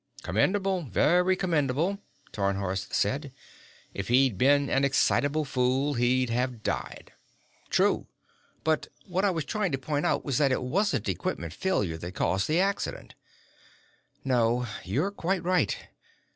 [0.23, 1.99] "Commendable; very commendable,"
[2.31, 3.31] Tarnhorst said.
[3.93, 7.13] "If he'd been an excitable fool, he'd have died."
[7.69, 8.07] "True.
[8.63, 12.15] But what I was trying to point out was that it wasn't equipment failure that
[12.15, 13.13] caused the accident."
[14.25, 14.65] "No.
[14.83, 15.77] You're quite right."